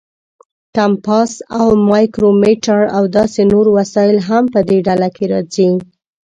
کمپاس 0.75 1.31
او 1.59 1.67
مایکرومیټر 1.89 2.81
او 2.95 3.03
داسې 3.17 3.41
نور 3.51 3.65
وسایل 3.77 4.17
هم 4.27 4.43
په 4.53 4.59
دې 4.69 4.77
ډله 4.87 5.09
کې 5.15 5.25
راځي. 5.33 5.69